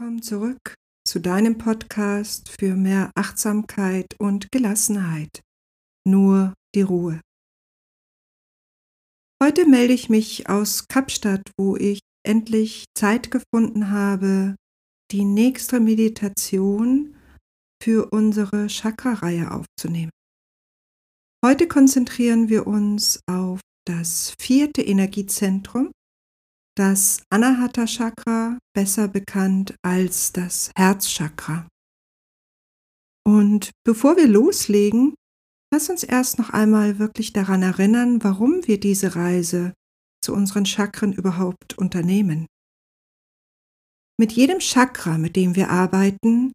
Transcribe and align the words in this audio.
Willkommen 0.00 0.22
zurück 0.22 0.76
zu 1.06 1.20
deinem 1.20 1.58
Podcast 1.58 2.48
für 2.58 2.74
mehr 2.74 3.10
Achtsamkeit 3.16 4.06
und 4.18 4.50
Gelassenheit. 4.50 5.42
Nur 6.08 6.54
die 6.74 6.80
Ruhe. 6.80 7.20
Heute 9.42 9.66
melde 9.66 9.92
ich 9.92 10.08
mich 10.08 10.48
aus 10.48 10.88
Kapstadt, 10.88 11.42
wo 11.58 11.76
ich 11.76 12.00
endlich 12.26 12.86
Zeit 12.96 13.30
gefunden 13.30 13.90
habe, 13.90 14.56
die 15.10 15.26
nächste 15.26 15.80
Meditation 15.80 17.14
für 17.82 18.10
unsere 18.10 18.68
Chakra-Reihe 18.68 19.50
aufzunehmen. 19.50 20.12
Heute 21.44 21.68
konzentrieren 21.68 22.48
wir 22.48 22.66
uns 22.66 23.20
auf 23.28 23.60
das 23.86 24.32
vierte 24.40 24.80
Energiezentrum, 24.80 25.92
das 26.80 27.22
Anahata 27.28 27.84
Chakra, 27.84 28.58
besser 28.74 29.06
bekannt 29.06 29.74
als 29.82 30.32
das 30.32 30.70
Herzchakra. 30.74 31.68
Und 33.22 33.72
bevor 33.84 34.16
wir 34.16 34.26
loslegen, 34.26 35.14
lass 35.70 35.90
uns 35.90 36.04
erst 36.04 36.38
noch 36.38 36.48
einmal 36.48 36.98
wirklich 36.98 37.34
daran 37.34 37.62
erinnern, 37.62 38.24
warum 38.24 38.66
wir 38.66 38.80
diese 38.80 39.14
Reise 39.14 39.74
zu 40.24 40.32
unseren 40.32 40.64
Chakren 40.64 41.12
überhaupt 41.12 41.76
unternehmen. 41.76 42.46
Mit 44.18 44.32
jedem 44.32 44.60
Chakra, 44.60 45.18
mit 45.18 45.36
dem 45.36 45.56
wir 45.56 45.68
arbeiten, 45.68 46.50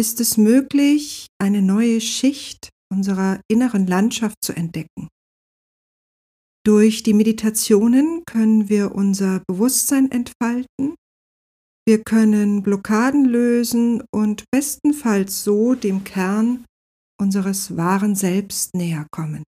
ist 0.00 0.20
es 0.20 0.38
möglich, 0.38 1.26
eine 1.38 1.60
neue 1.60 2.00
Schicht 2.00 2.70
unserer 2.90 3.42
inneren 3.46 3.86
Landschaft 3.86 4.38
zu 4.42 4.56
entdecken. 4.56 5.08
Durch 6.66 7.04
die 7.04 7.14
Meditationen 7.14 8.24
können 8.24 8.68
wir 8.68 8.92
unser 8.92 9.40
Bewusstsein 9.46 10.10
entfalten, 10.10 10.96
wir 11.86 12.02
können 12.02 12.64
Blockaden 12.64 13.24
lösen 13.24 14.02
und 14.12 14.42
bestenfalls 14.50 15.44
so 15.44 15.76
dem 15.76 16.02
Kern 16.02 16.64
unseres 17.20 17.76
wahren 17.76 18.16
Selbst 18.16 18.74
näher 18.74 19.06
kommen. 19.12 19.44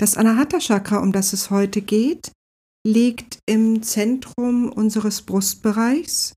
Das 0.00 0.16
Anahata 0.16 0.58
Chakra, 0.58 0.98
um 0.98 1.12
das 1.12 1.32
es 1.32 1.50
heute 1.50 1.80
geht, 1.80 2.32
liegt 2.84 3.38
im 3.46 3.84
Zentrum 3.84 4.68
unseres 4.68 5.22
Brustbereichs 5.22 6.34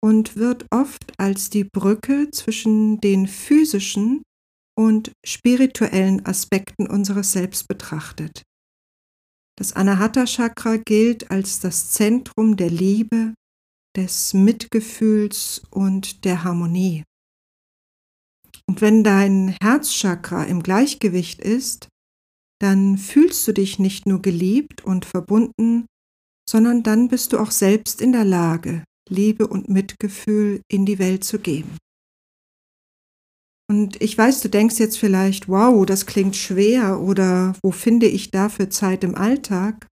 und 0.00 0.36
wird 0.36 0.64
oft 0.70 1.18
als 1.18 1.50
die 1.50 1.64
Brücke 1.64 2.30
zwischen 2.30 3.00
den 3.00 3.26
physischen 3.26 4.22
und 4.76 5.12
spirituellen 5.24 6.24
Aspekten 6.26 6.86
unseres 6.86 7.32
Selbst 7.32 7.68
betrachtet. 7.68 8.42
Das 9.58 9.72
Anahata 9.72 10.26
Chakra 10.26 10.76
gilt 10.76 11.30
als 11.30 11.60
das 11.60 11.90
Zentrum 11.90 12.56
der 12.56 12.70
Liebe, 12.70 13.34
des 13.96 14.34
Mitgefühls 14.34 15.62
und 15.70 16.24
der 16.26 16.44
Harmonie. 16.44 17.02
Und 18.68 18.80
wenn 18.82 19.02
dein 19.02 19.56
Herzchakra 19.62 20.44
im 20.44 20.62
Gleichgewicht 20.62 21.40
ist, 21.40 21.88
dann 22.60 22.98
fühlst 22.98 23.46
du 23.48 23.52
dich 23.52 23.78
nicht 23.78 24.06
nur 24.06 24.20
geliebt 24.20 24.84
und 24.84 25.04
verbunden, 25.04 25.86
sondern 26.48 26.82
dann 26.82 27.08
bist 27.08 27.32
du 27.32 27.38
auch 27.38 27.50
selbst 27.50 28.00
in 28.00 28.12
der 28.12 28.24
Lage, 28.24 28.84
Liebe 29.08 29.46
und 29.46 29.68
Mitgefühl 29.68 30.62
in 30.70 30.84
die 30.84 30.98
Welt 30.98 31.24
zu 31.24 31.38
geben. 31.38 31.78
Und 33.68 34.00
ich 34.00 34.16
weiß, 34.16 34.42
du 34.42 34.48
denkst 34.48 34.78
jetzt 34.78 34.98
vielleicht, 34.98 35.48
wow, 35.48 35.84
das 35.84 36.06
klingt 36.06 36.36
schwer 36.36 37.00
oder 37.00 37.54
wo 37.62 37.72
finde 37.72 38.06
ich 38.06 38.30
dafür 38.30 38.70
Zeit 38.70 39.02
im 39.02 39.16
Alltag? 39.16 39.88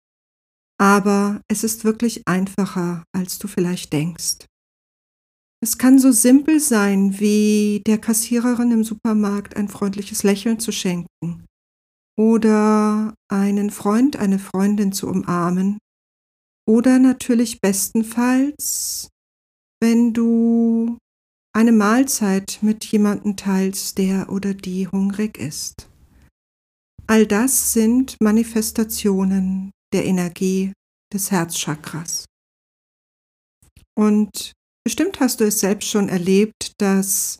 Aber 0.79 1.41
es 1.49 1.65
ist 1.65 1.85
wirklich 1.85 2.23
einfacher, 2.27 3.05
als 3.17 3.39
du 3.39 3.49
vielleicht 3.49 3.93
denkst. 3.93 4.47
Es 5.63 5.79
kann 5.79 5.99
so 5.99 6.11
simpel 6.11 6.59
sein, 6.59 7.21
wie 7.21 7.83
der 7.87 7.99
Kassiererin 7.99 8.73
im 8.73 8.85
Supermarkt 8.85 9.57
ein 9.57 9.69
freundliches 9.69 10.25
Lächeln 10.25 10.59
zu 10.59 10.73
schenken 10.73 11.47
oder 12.19 13.15
einen 13.31 13.71
Freund, 13.71 14.17
eine 14.17 14.41
Freundin 14.41 14.93
zu 14.93 15.09
umarmen 15.09 15.79
oder 16.69 16.99
natürlich 16.99 17.61
bestenfalls, 17.61 19.09
wenn 19.81 20.13
du 20.13 20.99
eine 21.53 21.73
Mahlzeit 21.73 22.59
mit 22.63 22.85
jemandem 22.87 23.37
teilst, 23.37 23.99
der 23.99 24.31
oder 24.31 24.55
die 24.55 24.89
hungrig 24.89 25.39
ist. 25.39 25.89
All 27.07 27.27
das 27.27 27.73
sind 27.73 28.17
Manifestationen 28.21 29.71
der 29.93 30.07
Energie 30.07 30.73
des 31.13 31.31
Herzchakras. 31.31 32.25
Und 33.95 34.53
bestimmt 34.85 35.21
hast 35.21 35.41
du 35.41 35.45
es 35.45 35.61
selbst 35.61 35.91
schon 35.91 36.09
erlebt, 36.09 36.73
dass 36.79 37.39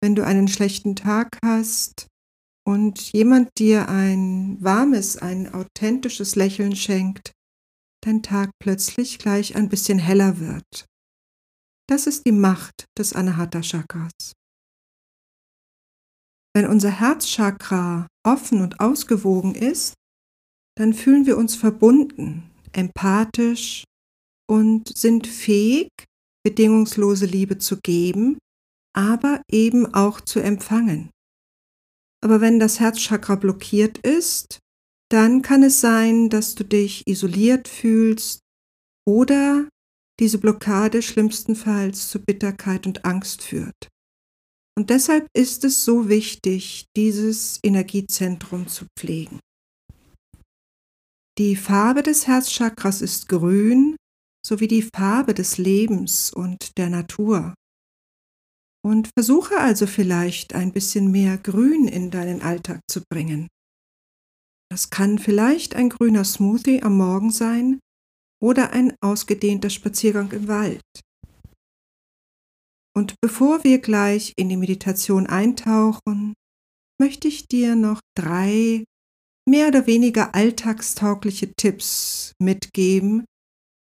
wenn 0.00 0.14
du 0.14 0.24
einen 0.24 0.46
schlechten 0.46 0.94
Tag 0.94 1.38
hast 1.44 2.06
und 2.64 3.12
jemand 3.12 3.50
dir 3.58 3.88
ein 3.88 4.56
warmes, 4.60 5.16
ein 5.16 5.52
authentisches 5.52 6.36
Lächeln 6.36 6.76
schenkt, 6.76 7.32
dein 8.04 8.22
Tag 8.22 8.50
plötzlich 8.62 9.18
gleich 9.18 9.56
ein 9.56 9.68
bisschen 9.68 9.98
heller 9.98 10.38
wird 10.38 10.86
das 11.88 12.06
ist 12.06 12.26
die 12.26 12.32
Macht 12.32 12.84
des 12.98 13.12
Anahata 13.12 13.60
Chakras. 13.60 14.32
Wenn 16.54 16.66
unser 16.66 16.90
Herzchakra 16.90 18.06
offen 18.26 18.60
und 18.60 18.80
ausgewogen 18.80 19.54
ist, 19.54 19.94
dann 20.76 20.92
fühlen 20.94 21.26
wir 21.26 21.36
uns 21.36 21.56
verbunden, 21.56 22.50
empathisch 22.72 23.84
und 24.48 24.96
sind 24.96 25.26
fähig, 25.26 25.88
bedingungslose 26.44 27.26
Liebe 27.26 27.58
zu 27.58 27.78
geben, 27.80 28.38
aber 28.94 29.42
eben 29.50 29.92
auch 29.94 30.20
zu 30.20 30.40
empfangen. 30.40 31.10
Aber 32.22 32.40
wenn 32.40 32.58
das 32.58 32.80
Herzchakra 32.80 33.36
blockiert 33.36 33.98
ist, 33.98 34.58
dann 35.10 35.42
kann 35.42 35.62
es 35.62 35.80
sein, 35.80 36.28
dass 36.28 36.54
du 36.54 36.64
dich 36.64 37.06
isoliert 37.06 37.68
fühlst 37.68 38.40
oder 39.06 39.68
diese 40.20 40.38
Blockade 40.38 41.02
schlimmstenfalls 41.02 42.08
zu 42.08 42.20
Bitterkeit 42.20 42.86
und 42.86 43.04
Angst 43.04 43.42
führt. 43.42 43.88
Und 44.76 44.90
deshalb 44.90 45.26
ist 45.36 45.64
es 45.64 45.84
so 45.84 46.08
wichtig, 46.08 46.86
dieses 46.96 47.58
Energiezentrum 47.62 48.68
zu 48.68 48.86
pflegen. 48.96 49.40
Die 51.38 51.56
Farbe 51.56 52.02
des 52.02 52.26
Herzchakras 52.26 53.00
ist 53.00 53.28
grün, 53.28 53.96
sowie 54.44 54.68
die 54.68 54.88
Farbe 54.94 55.34
des 55.34 55.58
Lebens 55.58 56.32
und 56.32 56.76
der 56.78 56.90
Natur. 56.90 57.54
Und 58.84 59.10
versuche 59.16 59.58
also 59.58 59.86
vielleicht 59.86 60.54
ein 60.54 60.72
bisschen 60.72 61.10
mehr 61.10 61.38
Grün 61.38 61.88
in 61.88 62.10
deinen 62.10 62.42
Alltag 62.42 62.80
zu 62.88 63.02
bringen. 63.10 63.48
Das 64.70 64.90
kann 64.90 65.18
vielleicht 65.18 65.74
ein 65.74 65.88
grüner 65.88 66.24
Smoothie 66.24 66.82
am 66.82 66.96
Morgen 66.96 67.30
sein, 67.30 67.80
oder 68.42 68.72
ein 68.72 68.94
ausgedehnter 69.00 69.70
Spaziergang 69.70 70.30
im 70.32 70.48
Wald. 70.48 70.82
Und 72.96 73.14
bevor 73.20 73.62
wir 73.64 73.78
gleich 73.78 74.32
in 74.36 74.48
die 74.48 74.56
Meditation 74.56 75.26
eintauchen, 75.26 76.34
möchte 77.00 77.28
ich 77.28 77.46
dir 77.46 77.76
noch 77.76 78.00
drei 78.16 78.84
mehr 79.48 79.68
oder 79.68 79.86
weniger 79.86 80.34
alltagstaugliche 80.34 81.52
Tipps 81.54 82.32
mitgeben, 82.40 83.24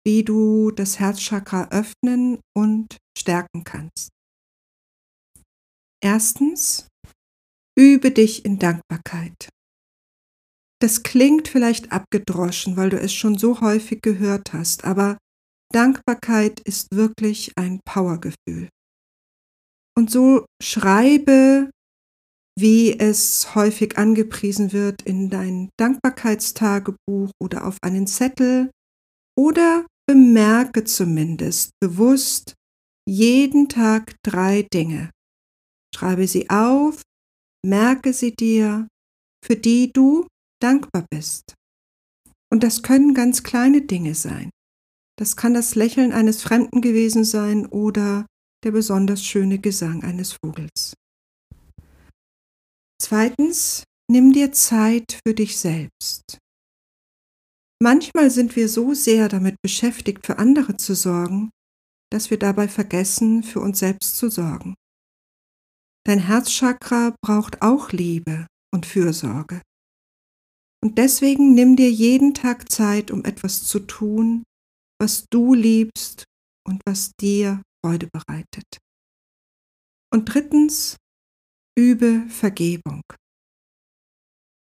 wie 0.06 0.25
du 0.25 0.70
das 0.70 0.98
Herzchakra 0.98 1.69
öffnen 1.70 2.40
und 2.56 2.96
stärken 3.17 3.64
kannst. 3.64 4.11
Erstens, 6.02 6.88
übe 7.79 8.11
dich 8.11 8.44
in 8.44 8.58
Dankbarkeit. 8.58 9.49
Das 10.84 11.02
klingt 11.02 11.48
vielleicht 11.48 11.92
abgedroschen, 11.92 12.76
weil 12.76 12.90
du 12.90 13.00
es 13.00 13.14
schon 13.14 13.38
so 13.38 13.62
häufig 13.62 14.02
gehört 14.02 14.52
hast, 14.52 14.84
aber 14.84 15.16
Dankbarkeit 15.72 16.60
ist 16.60 16.88
wirklich 16.94 17.52
ein 17.56 17.81
Powergefühl. 17.86 18.69
Und 19.96 20.10
so 20.10 20.44
schreibe, 20.62 21.70
wie 22.60 22.98
es 22.98 23.54
häufig 23.54 23.96
angepriesen 23.96 24.75
wird, 24.75 25.00
in 25.00 25.31
dein 25.31 25.70
Dankbarkeitstagebuch 25.78 27.31
oder 27.42 27.66
auf 27.66 27.78
einen 27.82 28.06
Zettel 28.06 28.70
oder 29.38 29.86
bemerke 30.06 30.84
zumindest 30.84 31.70
bewusst 31.81 32.56
jeden 33.08 33.70
Tag 33.70 34.16
drei 34.22 34.66
Dinge. 34.70 35.08
Schreibe 35.96 36.28
sie 36.28 36.50
auf, 36.50 37.00
merke 37.64 38.12
sie 38.12 38.32
dir, 38.32 38.86
für 39.42 39.56
die 39.56 39.90
du 39.90 40.26
dankbar 40.64 41.06
bist. 41.11 41.55
Und 42.50 42.62
das 42.62 42.82
können 42.82 43.14
ganz 43.14 43.43
kleine 43.43 43.82
Dinge 43.82 44.14
sein. 44.14 44.50
Das 45.19 45.37
kann 45.37 45.55
das 45.55 45.75
Lächeln 45.75 46.12
eines 46.12 46.43
Fremden 46.43 46.81
gewesen 46.81 47.25
sein 47.25 47.66
oder 47.66 48.26
der 48.64 48.72
besonders 48.72 49.25
schöne 49.25 49.58
Gesang 49.58 50.02
eines 50.02 50.37
Vogels. 50.43 50.94
Zweitens, 53.00 53.84
nimm 54.11 54.32
dir 54.32 54.52
Zeit 54.52 55.20
für 55.26 55.34
dich 55.34 55.58
selbst. 55.58 56.38
Manchmal 57.82 58.31
sind 58.31 58.56
wir 58.56 58.69
so 58.69 58.94
sehr 58.94 59.28
damit 59.28 59.56
beschäftigt, 59.62 60.25
für 60.25 60.38
andere 60.38 60.76
zu 60.76 60.94
sorgen, 60.94 61.50
dass 62.10 62.31
wir 62.31 62.38
dabei 62.38 62.69
vergessen, 62.69 63.43
für 63.43 63.60
uns 63.60 63.81
selbst 63.81 64.17
zu 64.17 64.31
sorgen. 64.31 64.75
Dein 66.06 66.20
Herzchakra 66.20 67.14
braucht 67.22 67.60
auch 67.62 67.93
Liebe 67.93 68.46
und 68.72 68.87
Fürsorge. 68.87 69.60
Und 70.84 70.98
deswegen 70.98 71.54
nimm 71.54 71.76
dir 71.76 71.90
jeden 71.90 72.34
Tag 72.34 72.70
Zeit, 72.70 73.10
um 73.10 73.25
etwas 73.25 73.64
zu 73.64 73.81
tun, 73.81 74.44
was 75.00 75.25
du 75.31 75.54
liebst 75.54 76.25
und 76.69 76.82
was 76.86 77.12
dir 77.19 77.62
Freude 77.82 78.08
bereitet. 78.12 78.76
Und 80.12 80.26
drittens, 80.26 80.98
übe 81.78 82.26
Vergebung. 82.28 83.00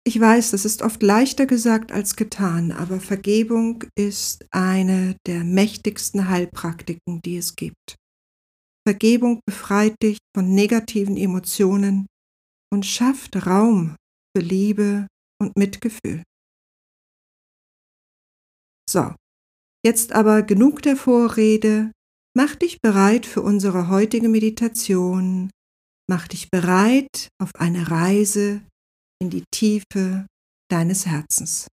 Ich 0.04 0.20
weiß, 0.20 0.50
das 0.50 0.66
ist 0.66 0.82
oft 0.82 1.04
leichter 1.04 1.46
gesagt 1.46 1.92
als 1.92 2.16
getan, 2.16 2.72
aber 2.72 3.00
Vergebung 3.00 3.84
ist 3.96 4.48
eine 4.50 5.16
der 5.28 5.44
mächtigsten 5.44 6.28
Heilpraktiken, 6.28 7.22
die 7.22 7.38
es 7.38 7.56
gibt. 7.56 7.98
Vergebung 8.88 9.42
befreit 9.46 9.94
dich 10.02 10.18
von 10.36 10.56
negativen 10.56 11.18
Emotionen 11.18 12.08
und 12.74 12.88
schafft 12.88 13.46
Raum 13.46 13.96
für 14.36 14.42
Liebe 14.42 15.06
und 15.42 15.58
Mitgefühl. 15.58 16.24
So, 18.90 19.14
jetzt 19.86 20.14
aber 20.14 20.44
genug 20.44 20.82
der 20.82 20.98
Vorrede. 20.98 21.92
Mach 22.36 22.56
dich 22.56 22.82
bereit 22.82 23.26
für 23.26 23.42
unsere 23.42 23.90
heutige 23.90 24.30
Meditation. 24.30 25.52
Mach 26.10 26.28
dich 26.28 26.50
bereit 26.50 27.30
auf 27.42 27.54
eine 27.56 27.92
Reise 27.92 28.62
in 29.22 29.30
die 29.30 29.44
Tiefe 29.52 30.26
deines 30.72 31.06
Herzens. 31.06 31.68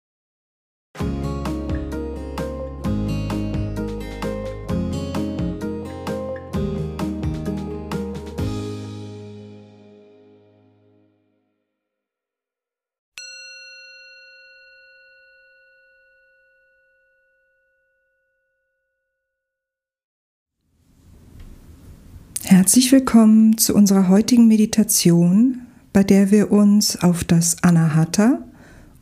Herzlich 22.66 22.90
willkommen 22.90 23.58
zu 23.58 23.76
unserer 23.76 24.08
heutigen 24.08 24.48
Meditation, 24.48 25.60
bei 25.92 26.02
der 26.02 26.32
wir 26.32 26.50
uns 26.50 27.00
auf 27.00 27.22
das 27.22 27.62
Anahata 27.62 28.40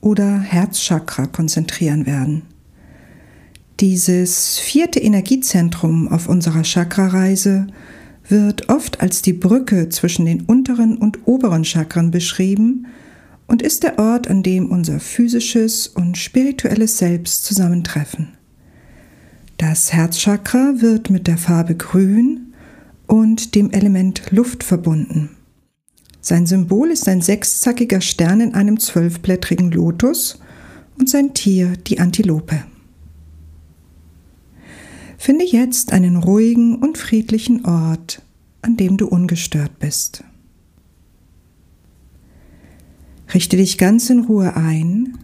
oder 0.02 0.38
Herzchakra 0.38 1.24
konzentrieren 1.24 2.04
werden. 2.04 2.42
Dieses 3.80 4.58
vierte 4.58 5.00
Energiezentrum 5.00 6.08
auf 6.08 6.28
unserer 6.28 6.62
Chakrareise 6.62 7.66
wird 8.28 8.68
oft 8.68 9.00
als 9.00 9.22
die 9.22 9.32
Brücke 9.32 9.88
zwischen 9.88 10.26
den 10.26 10.42
unteren 10.42 10.98
und 10.98 11.26
oberen 11.26 11.64
Chakren 11.64 12.10
beschrieben 12.10 12.88
und 13.46 13.62
ist 13.62 13.82
der 13.82 13.98
Ort, 13.98 14.28
an 14.28 14.42
dem 14.42 14.70
unser 14.70 15.00
physisches 15.00 15.86
und 15.86 16.18
spirituelles 16.18 16.98
Selbst 16.98 17.46
zusammentreffen. 17.46 18.28
Das 19.56 19.94
Herzchakra 19.94 20.82
wird 20.82 21.08
mit 21.08 21.26
der 21.26 21.38
Farbe 21.38 21.76
Grün 21.76 22.50
und 23.06 23.54
dem 23.54 23.70
Element 23.70 24.30
Luft 24.30 24.62
verbunden. 24.62 25.30
Sein 26.20 26.46
Symbol 26.46 26.90
ist 26.90 27.06
ein 27.08 27.20
sechszackiger 27.20 28.00
Stern 28.00 28.40
in 28.40 28.54
einem 28.54 28.80
zwölfblättrigen 28.80 29.70
Lotus 29.70 30.38
und 30.98 31.10
sein 31.10 31.34
Tier 31.34 31.76
die 31.76 32.00
Antilope. 32.00 32.64
Finde 35.18 35.44
jetzt 35.44 35.92
einen 35.92 36.16
ruhigen 36.16 36.76
und 36.76 36.98
friedlichen 36.98 37.64
Ort, 37.64 38.22
an 38.62 38.76
dem 38.76 38.96
du 38.96 39.06
ungestört 39.06 39.78
bist. 39.78 40.24
Richte 43.32 43.56
dich 43.56 43.78
ganz 43.78 44.10
in 44.10 44.20
Ruhe 44.20 44.56
ein 44.56 45.18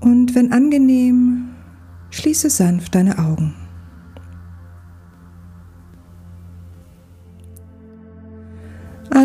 und 0.00 0.34
wenn 0.34 0.52
angenehm, 0.52 1.50
schließe 2.10 2.50
sanft 2.50 2.94
deine 2.94 3.18
Augen. 3.18 3.59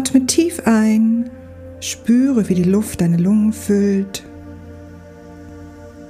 Atme 0.06 0.28
tief 0.28 0.62
ein, 0.66 1.31
spüre, 1.80 2.48
wie 2.48 2.54
die 2.54 2.62
Luft 2.62 3.02
deine 3.02 3.18
Lungen 3.18 3.52
füllt 3.52 4.24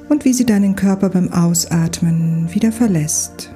und 0.09 0.25
wie 0.25 0.33
sie 0.33 0.45
deinen 0.45 0.75
Körper 0.75 1.07
beim 1.07 1.31
Ausatmen 1.31 2.53
wieder 2.53 2.73
verlässt. 2.73 3.53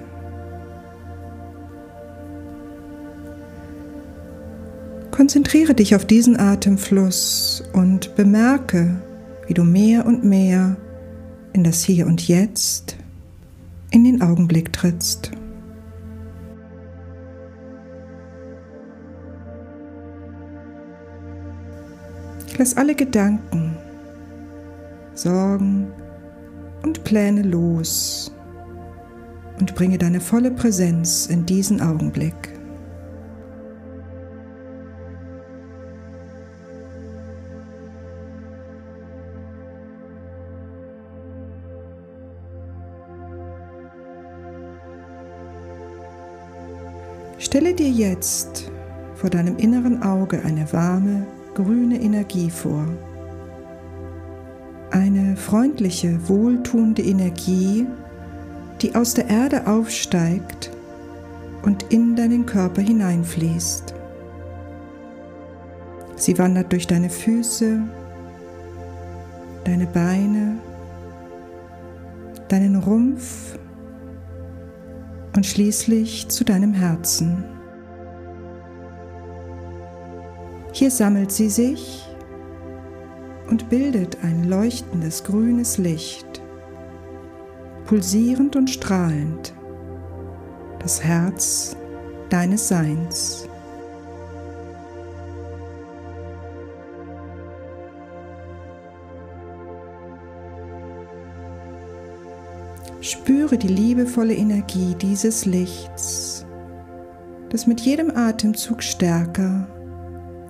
Konzentriere 5.11 5.73
dich 5.73 5.93
auf 5.93 6.05
diesen 6.05 6.39
Atemfluss 6.39 7.61
und 7.73 8.15
bemerke, 8.15 9.01
wie 9.47 9.53
du 9.53 9.65
mehr 9.65 10.05
und 10.05 10.23
mehr 10.23 10.77
in 11.51 11.65
das 11.65 11.83
Hier 11.83 12.07
und 12.07 12.25
Jetzt, 12.29 12.95
in 13.91 14.05
den 14.05 14.21
Augenblick 14.21 14.71
trittst. 14.71 15.31
Lass 22.59 22.75
alle 22.75 22.93
Gedanken, 22.93 23.77
Sorgen 25.13 25.93
und 26.83 27.05
Pläne 27.05 27.41
los 27.43 28.35
und 29.61 29.75
bringe 29.75 29.97
deine 29.97 30.19
volle 30.19 30.51
Präsenz 30.51 31.27
in 31.27 31.45
diesen 31.45 31.79
Augenblick. 31.79 32.33
Stelle 47.37 47.73
dir 47.73 47.89
jetzt 47.89 48.69
vor 49.15 49.29
deinem 49.29 49.55
inneren 49.55 50.03
Auge 50.03 50.41
eine 50.43 50.73
warme, 50.73 51.25
grüne 51.63 51.99
Energie 51.99 52.49
vor. 52.49 52.87
Eine 54.91 55.35
freundliche, 55.35 56.17
wohltuende 56.29 57.01
Energie, 57.01 57.85
die 58.81 58.95
aus 58.95 59.13
der 59.13 59.29
Erde 59.29 59.67
aufsteigt 59.67 60.71
und 61.63 61.83
in 61.91 62.15
deinen 62.15 62.45
Körper 62.45 62.81
hineinfließt. 62.81 63.93
Sie 66.15 66.37
wandert 66.37 66.71
durch 66.71 66.87
deine 66.87 67.09
Füße, 67.09 67.81
deine 69.65 69.87
Beine, 69.87 70.59
deinen 72.47 72.77
Rumpf 72.77 73.59
und 75.35 75.45
schließlich 75.45 76.29
zu 76.29 76.45
deinem 76.45 76.73
Herzen. 76.73 77.58
Hier 80.79 80.91
sammelt 80.91 81.29
sie 81.29 81.49
sich 81.49 82.07
und 83.49 83.67
bildet 83.67 84.23
ein 84.23 84.45
leuchtendes 84.45 85.25
grünes 85.25 85.77
Licht, 85.77 86.41
pulsierend 87.85 88.55
und 88.55 88.69
strahlend, 88.69 89.53
das 90.79 91.03
Herz 91.03 91.75
deines 92.29 92.69
Seins. 92.69 93.49
Spüre 103.01 103.57
die 103.57 103.67
liebevolle 103.67 104.33
Energie 104.33 104.95
dieses 104.95 105.45
Lichts, 105.45 106.45
das 107.49 107.67
mit 107.67 107.81
jedem 107.81 108.15
Atemzug 108.15 108.81
stärker 108.81 109.67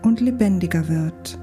und 0.03 0.21
lebendiger 0.21 0.87
wird. 0.87 1.39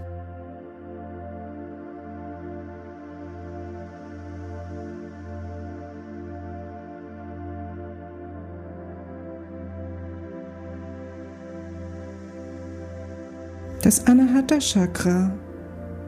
Das 13.82 14.04
Anahata 14.08 14.58
Chakra 14.58 15.32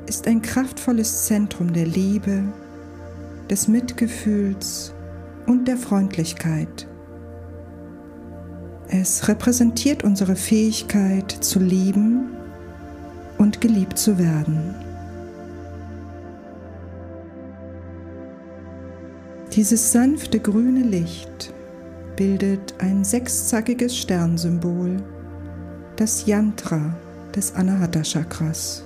ist 0.09 0.27
ein 0.27 0.43
kraftvolles 0.43 1.27
Zentrum 1.27 1.73
der 1.73 1.87
Liebe, 1.87 2.43
des 3.49 3.69
Mitgefühls 3.69 4.93
und 5.47 5.69
der 5.69 5.77
Freundlichkeit. 5.77 6.89
Es 8.89 9.29
repräsentiert 9.29 10.03
unsere 10.03 10.35
Fähigkeit 10.35 11.31
zu 11.31 11.61
lieben 11.61 12.38
und 13.39 13.61
geliebt 13.61 13.99
zu 13.99 14.19
werden. 14.19 14.75
Dieses 19.53 19.93
sanfte 19.93 20.39
grüne 20.39 20.83
Licht 20.83 21.55
bildet 22.17 22.75
ein 22.79 23.05
sechszackiges 23.05 23.97
Sternsymbol, 23.97 25.03
das 25.97 26.27
Yantra 26.27 26.95
des 27.35 27.55
Anahata 27.55 28.03
Chakras. 28.03 28.85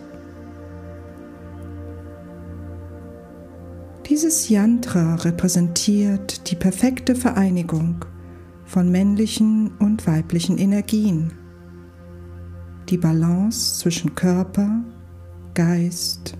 Dieses 4.06 4.48
Yantra 4.48 5.16
repräsentiert 5.16 6.50
die 6.50 6.56
perfekte 6.56 7.14
Vereinigung 7.14 8.04
von 8.64 8.90
männlichen 8.90 9.72
und 9.78 10.06
weiblichen 10.06 10.58
Energien, 10.58 11.32
die 12.92 12.98
Balance 12.98 13.78
zwischen 13.78 14.14
Körper, 14.14 14.84
Geist 15.54 16.36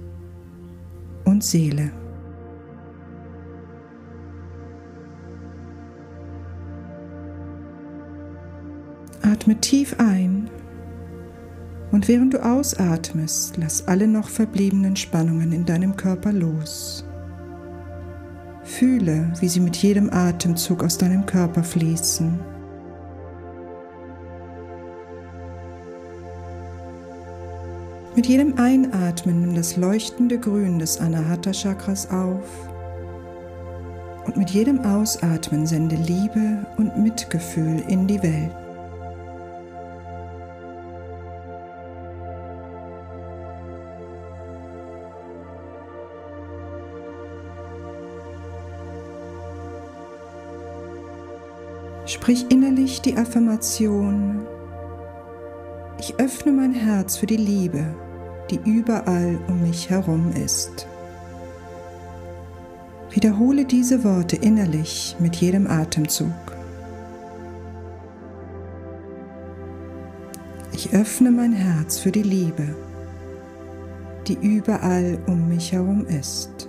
und 1.24 1.42
Seele. 1.42 1.90
Atme 9.22 9.58
tief 9.62 9.96
ein 9.98 10.50
und 11.90 12.06
während 12.06 12.34
du 12.34 12.44
ausatmest, 12.44 13.56
lass 13.56 13.88
alle 13.88 14.06
noch 14.06 14.28
verbliebenen 14.28 14.96
Spannungen 14.96 15.52
in 15.52 15.64
deinem 15.64 15.96
Körper 15.96 16.34
los. 16.34 17.06
Fühle, 18.62 19.32
wie 19.40 19.48
sie 19.48 19.60
mit 19.60 19.76
jedem 19.78 20.10
Atemzug 20.12 20.84
aus 20.84 20.98
deinem 20.98 21.24
Körper 21.24 21.64
fließen. 21.64 22.38
Mit 28.14 28.26
jedem 28.26 28.58
Einatmen 28.58 29.40
nimm 29.40 29.54
das 29.54 29.76
leuchtende 29.76 30.38
Grün 30.38 30.78
des 30.78 31.00
Anahata 31.00 31.50
Chakras 31.50 32.10
auf 32.10 32.44
und 34.26 34.36
mit 34.36 34.50
jedem 34.50 34.80
Ausatmen 34.80 35.66
sende 35.66 35.96
Liebe 35.96 36.66
und 36.76 36.98
Mitgefühl 36.98 37.82
in 37.88 38.06
die 38.06 38.22
Welt. 38.22 38.50
Sprich 52.04 52.44
innerlich 52.50 53.00
die 53.00 53.16
Affirmation, 53.16 54.46
ich 56.02 56.18
öffne 56.18 56.50
mein 56.50 56.74
Herz 56.74 57.16
für 57.16 57.26
die 57.26 57.36
Liebe, 57.36 57.84
die 58.50 58.58
überall 58.64 59.38
um 59.46 59.62
mich 59.62 59.88
herum 59.88 60.32
ist. 60.32 60.88
Wiederhole 63.10 63.64
diese 63.64 64.02
Worte 64.02 64.34
innerlich 64.34 65.14
mit 65.20 65.36
jedem 65.36 65.68
Atemzug. 65.68 66.32
Ich 70.72 70.92
öffne 70.92 71.30
mein 71.30 71.52
Herz 71.52 72.00
für 72.00 72.10
die 72.10 72.24
Liebe, 72.24 72.74
die 74.26 74.38
überall 74.42 75.20
um 75.28 75.48
mich 75.48 75.70
herum 75.70 76.04
ist. 76.08 76.68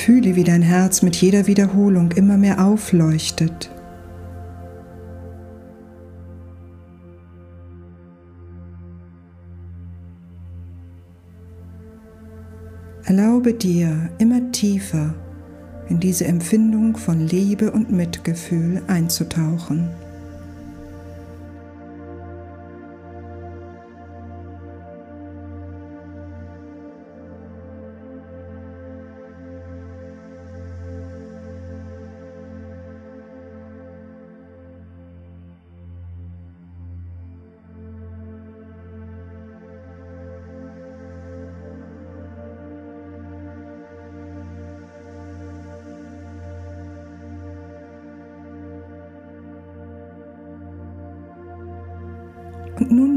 Fühle, 0.00 0.34
wie 0.34 0.44
dein 0.44 0.62
Herz 0.62 1.02
mit 1.02 1.14
jeder 1.16 1.46
Wiederholung 1.46 2.10
immer 2.12 2.38
mehr 2.38 2.64
aufleuchtet. 2.64 3.70
Erlaube 13.04 13.52
dir, 13.52 14.08
immer 14.16 14.50
tiefer 14.52 15.12
in 15.90 16.00
diese 16.00 16.24
Empfindung 16.24 16.96
von 16.96 17.20
Liebe 17.26 17.70
und 17.70 17.92
Mitgefühl 17.92 18.80
einzutauchen. 18.86 19.90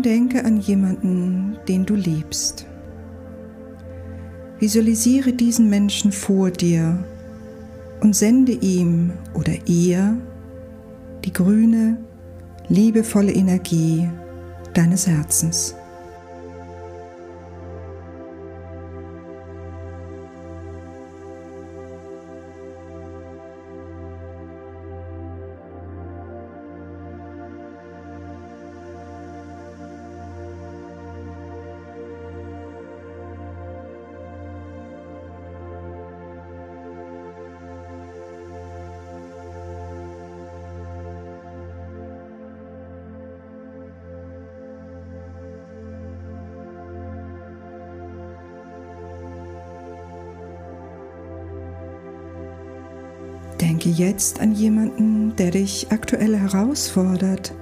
Denke 0.03 0.45
an 0.45 0.59
jemanden, 0.59 1.57
den 1.67 1.85
du 1.85 1.95
liebst. 1.95 2.65
Visualisiere 4.59 5.33
diesen 5.33 5.69
Menschen 5.69 6.11
vor 6.11 6.51
dir 6.51 7.03
und 8.01 8.15
sende 8.15 8.51
ihm 8.51 9.11
oder 9.33 9.53
ihr 9.65 10.17
die 11.25 11.33
grüne, 11.33 11.97
liebevolle 12.67 13.31
Energie 13.31 14.09
deines 14.73 15.07
Herzens. 15.07 15.75
Denke 53.73 53.89
jetzt 53.89 54.39
an 54.39 54.51
jemanden, 54.51 55.35
der 55.35 55.49
dich 55.49 55.87
aktuell 55.89 56.37
herausfordert 56.37 57.55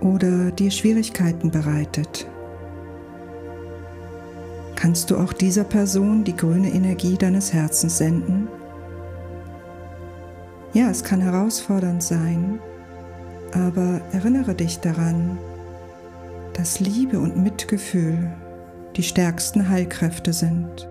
oder 0.00 0.50
dir 0.50 0.70
Schwierigkeiten 0.70 1.50
bereitet. 1.50 2.26
Kannst 4.76 5.10
du 5.10 5.18
auch 5.18 5.34
dieser 5.34 5.64
Person 5.64 6.24
die 6.24 6.34
grüne 6.34 6.72
Energie 6.72 7.18
deines 7.18 7.52
Herzens 7.52 7.98
senden? 7.98 8.48
Ja, 10.72 10.88
es 10.88 11.04
kann 11.04 11.20
herausfordernd 11.20 12.02
sein, 12.02 12.58
aber 13.52 14.00
erinnere 14.12 14.54
dich 14.54 14.80
daran, 14.80 15.36
dass 16.54 16.80
Liebe 16.80 17.20
und 17.20 17.36
Mitgefühl 17.36 18.32
die 18.96 19.02
stärksten 19.02 19.68
Heilkräfte 19.68 20.32
sind. 20.32 20.88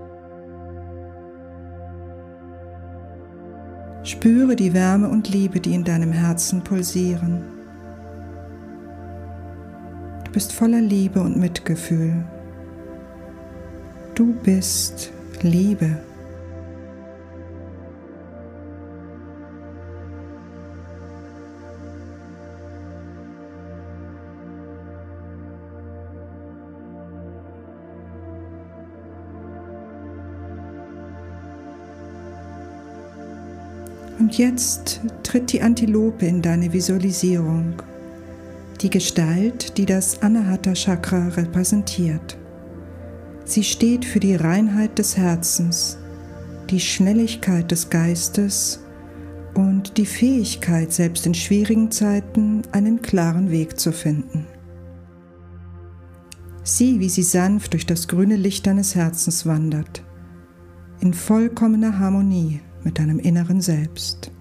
Spüre 4.22 4.56
die 4.56 4.76
Wärme 4.76 5.10
und 5.10 5.30
Liebe, 5.30 5.60
die 5.60 5.74
in 5.74 5.84
deinem 5.84 6.12
Herzen 6.12 6.64
pulsieren. 6.64 7.42
Du 10.26 10.32
bist 10.32 10.54
voller 10.54 10.80
Liebe 10.80 11.20
und 11.20 11.38
Mitgefühl. 11.38 12.24
Du 14.14 14.32
bist 14.44 15.10
Liebe. 15.42 15.98
Und 34.32 34.38
jetzt 34.38 35.02
tritt 35.24 35.52
die 35.52 35.62
Antilope 35.62 36.26
in 36.26 36.42
deine 36.42 36.72
Visualisierung, 36.72 37.74
die 38.80 38.90
Gestalt, 38.90 39.78
die 39.78 39.86
das 39.86 40.22
Anahata 40.22 40.72
Chakra 40.72 41.28
repräsentiert. 41.28 42.38
Sie 43.44 43.66
steht 43.66 44.06
für 44.06 44.22
die 44.22 44.38
Reinheit 44.38 44.98
des 44.98 45.18
Herzens, 45.18 45.98
die 46.70 46.80
Schnelligkeit 46.80 47.70
des 47.72 47.90
Geistes 47.90 48.80
und 49.54 49.98
die 49.98 50.06
Fähigkeit, 50.06 50.94
selbst 50.94 51.26
in 51.26 51.34
schwierigen 51.34 51.92
Zeiten 51.92 52.62
einen 52.72 53.02
klaren 53.02 53.52
Weg 53.52 53.78
zu 53.82 53.92
finden. 53.92 54.48
Sieh, 56.64 57.02
wie 57.02 57.10
sie 57.10 57.24
sanft 57.24 57.74
durch 57.74 57.86
das 57.86 58.08
grüne 58.08 58.38
Licht 58.38 58.66
deines 58.66 58.96
Herzens 58.96 59.46
wandert, 59.46 60.06
in 61.02 61.14
vollkommener 61.14 62.00
Harmonie 62.00 62.62
mit 62.84 63.00
deinem 63.00 63.20
inneren 63.20 63.62
Selbst. 63.62 64.32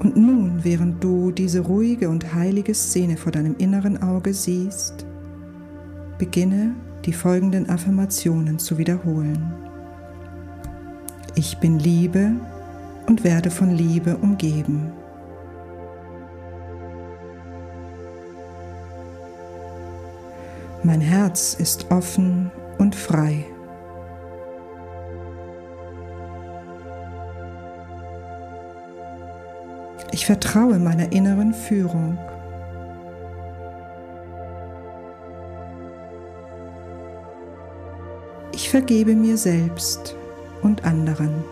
Und 0.00 0.16
nun, 0.16 0.64
während 0.64 1.02
du 1.02 1.30
diese 1.30 1.60
ruhige 1.60 2.10
und 2.10 2.34
heilige 2.34 2.74
Szene 2.74 3.16
vor 3.16 3.32
deinem 3.32 3.56
inneren 3.56 4.02
Auge 4.02 4.34
siehst, 4.34 5.06
beginne 6.18 6.74
die 7.06 7.12
folgenden 7.12 7.68
Affirmationen 7.70 8.58
zu 8.58 8.76
wiederholen. 8.76 9.52
Ich 11.34 11.58
bin 11.58 11.78
Liebe 11.78 12.32
und 13.06 13.24
werde 13.24 13.50
von 13.50 13.70
Liebe 13.70 14.16
umgeben. 14.18 14.92
Mein 20.86 21.00
Herz 21.00 21.54
ist 21.54 21.90
offen 21.90 22.52
und 22.76 22.94
frei. 22.94 23.46
Ich 30.12 30.26
vertraue 30.26 30.78
meiner 30.78 31.10
inneren 31.10 31.54
Führung. 31.54 32.18
Ich 38.52 38.68
vergebe 38.68 39.14
mir 39.14 39.38
selbst 39.38 40.14
und 40.60 40.84
anderen. 40.84 41.44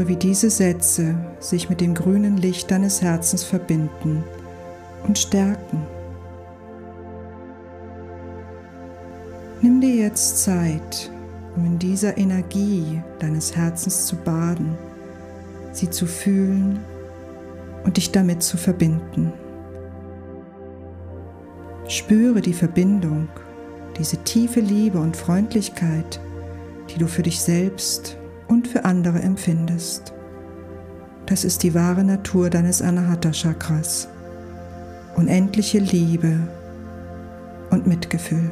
Spüre, 0.00 0.08
wie 0.08 0.16
diese 0.16 0.50
Sätze 0.50 1.14
sich 1.40 1.68
mit 1.68 1.80
dem 1.80 1.94
grünen 1.94 2.36
Licht 2.36 2.70
deines 2.70 3.02
Herzens 3.02 3.44
verbinden 3.44 4.24
und 5.06 5.18
stärken. 5.18 5.82
Nimm 9.60 9.80
dir 9.80 9.94
jetzt 9.94 10.42
Zeit, 10.42 11.10
um 11.54 11.66
in 11.66 11.78
dieser 11.78 12.16
Energie 12.16 13.02
deines 13.18 13.54
Herzens 13.54 14.06
zu 14.06 14.16
baden, 14.16 14.76
sie 15.72 15.90
zu 15.90 16.06
fühlen 16.06 16.80
und 17.84 17.96
dich 17.96 18.10
damit 18.10 18.42
zu 18.42 18.56
verbinden. 18.56 19.32
Spüre 21.88 22.40
die 22.40 22.54
Verbindung, 22.54 23.28
diese 23.98 24.16
tiefe 24.18 24.60
Liebe 24.60 24.98
und 24.98 25.16
Freundlichkeit, 25.16 26.20
die 26.88 26.98
du 26.98 27.06
für 27.06 27.22
dich 27.22 27.40
selbst 27.40 28.16
und 28.50 28.66
für 28.66 28.84
andere 28.84 29.20
empfindest. 29.20 30.12
Das 31.26 31.44
ist 31.44 31.62
die 31.62 31.74
wahre 31.74 32.02
Natur 32.02 32.50
deines 32.50 32.82
Anahata 32.82 33.30
Chakras. 33.30 34.08
Unendliche 35.14 35.78
Liebe 35.78 36.36
und 37.70 37.86
Mitgefühl. 37.86 38.50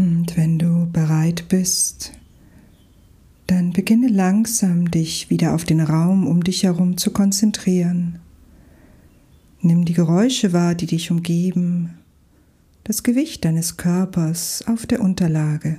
Und 0.00 0.34
wenn 0.38 0.58
du 0.58 0.88
bereit 0.90 1.44
bist, 1.50 2.12
dann 3.46 3.74
beginne 3.74 4.08
langsam 4.08 4.90
dich 4.90 5.28
wieder 5.28 5.54
auf 5.54 5.64
den 5.64 5.82
Raum 5.82 6.26
um 6.26 6.42
dich 6.42 6.62
herum 6.62 6.96
zu 6.96 7.10
konzentrieren. 7.10 8.18
Nimm 9.60 9.84
die 9.84 9.92
Geräusche 9.92 10.54
wahr, 10.54 10.74
die 10.74 10.86
dich 10.86 11.10
umgeben, 11.10 11.98
das 12.84 13.02
Gewicht 13.02 13.44
deines 13.44 13.76
Körpers 13.76 14.64
auf 14.66 14.86
der 14.86 15.02
Unterlage. 15.02 15.76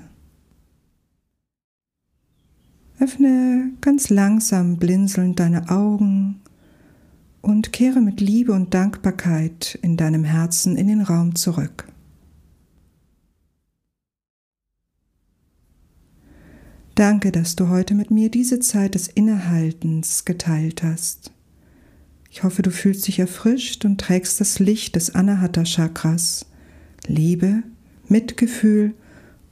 Öffne 3.00 3.72
ganz 3.82 4.10
langsam 4.12 4.78
blinzelnd 4.78 5.40
deine 5.40 5.68
Augen 5.72 6.42
und 7.42 7.74
kehre 7.74 8.02
mit 8.02 8.22
Liebe 8.22 8.54
und 8.54 8.76
Dankbarkeit 8.76 9.80
in 9.82 9.98
deinem 9.98 10.26
Herzen 10.26 10.78
in 10.78 10.88
den 10.88 11.02
Raum 11.02 11.34
zurück. 11.34 11.92
Danke, 17.02 17.32
dass 17.32 17.56
du 17.56 17.68
heute 17.70 17.96
mit 17.96 18.12
mir 18.12 18.30
diese 18.30 18.60
Zeit 18.60 18.94
des 18.94 19.08
Innehaltens 19.08 20.24
geteilt 20.24 20.84
hast. 20.84 21.32
Ich 22.30 22.44
hoffe, 22.44 22.62
du 22.62 22.70
fühlst 22.70 23.08
dich 23.08 23.18
erfrischt 23.18 23.86
und 23.86 24.00
trägst 24.00 24.40
das 24.40 24.60
Licht 24.60 24.96
des 24.96 25.16
Anahata 25.16 25.64
Chakras, 25.64 26.46
Liebe, 27.08 27.64
Mitgefühl 28.08 28.94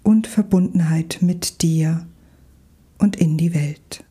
und 0.03 0.27
Verbundenheit 0.27 1.23
mit 1.23 1.63
dir 1.63 2.05
und 2.99 3.15
in 3.15 3.35
die 3.35 3.55
Welt. 3.55 4.03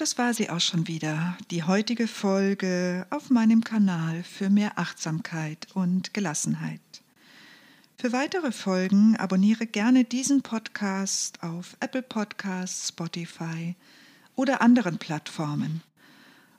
Das 0.00 0.16
war 0.16 0.32
sie 0.32 0.48
auch 0.50 0.60
schon 0.60 0.86
wieder, 0.86 1.36
die 1.50 1.64
heutige 1.64 2.06
Folge 2.06 3.04
auf 3.10 3.30
meinem 3.30 3.64
Kanal 3.64 4.22
für 4.22 4.48
mehr 4.48 4.78
Achtsamkeit 4.78 5.66
und 5.74 6.14
Gelassenheit. 6.14 6.80
Für 7.96 8.12
weitere 8.12 8.52
Folgen 8.52 9.16
abonniere 9.16 9.66
gerne 9.66 10.04
diesen 10.04 10.42
Podcast 10.42 11.42
auf 11.42 11.76
Apple 11.80 12.02
Podcasts, 12.02 12.90
Spotify 12.90 13.74
oder 14.36 14.60
anderen 14.60 14.98
Plattformen. 14.98 15.82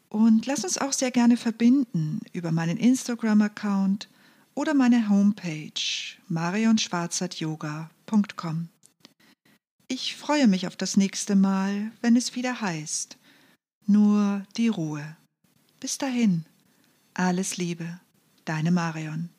Und 0.10 0.46
lass 0.46 0.66
uns 0.66 0.78
auch 0.78 0.92
sehr 0.92 1.12
gerne 1.12 1.38
verbinden 1.38 2.20
über 2.34 2.52
meinen 2.52 2.76
Instagram-Account 2.76 4.10
oder 4.54 4.74
meine 4.74 5.08
Homepage 5.08 5.72
marionschwarzertyoga.com. 6.28 8.68
Ich 9.88 10.18
freue 10.18 10.48
mich 10.48 10.68
auf 10.68 10.76
das 10.76 10.98
nächste 10.98 11.38
Mal, 11.38 11.94
wenn 12.02 12.18
es 12.18 12.36
wieder 12.36 12.60
heißt, 12.60 13.16
nur 13.86 14.46
die 14.58 14.68
Ruhe. 14.68 15.18
Bis 15.80 15.98
dahin, 15.98 16.46
alles 17.14 17.58
Liebe, 17.58 18.00
deine 18.46 18.72
Marion. 18.72 19.30